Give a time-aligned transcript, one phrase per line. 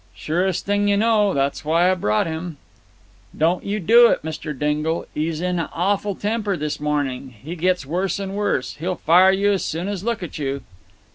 [0.15, 1.31] "Surest thing you know.
[1.31, 2.57] That's why I brought him."
[3.37, 4.57] "Don't you do it, Mr.
[4.57, 5.05] Dingle.
[5.15, 9.87] 'E's in an awful temper this morning—he gets worse and worse—he'll fire you as soon
[9.87, 10.63] as look at you."